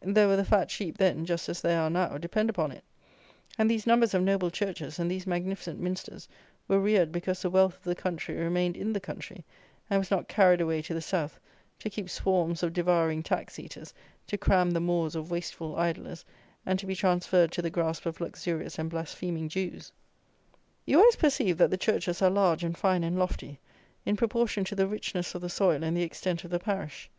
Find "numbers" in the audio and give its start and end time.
3.84-4.14